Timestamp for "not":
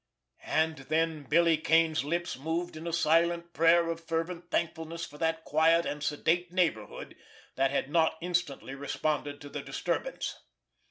7.87-8.17